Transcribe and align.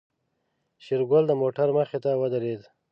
شېرګل 0.83 1.23
د 1.27 1.31
موټر 1.41 1.67
مخې 1.77 1.99
ته 2.03 2.11
ودرېد. 2.21 2.61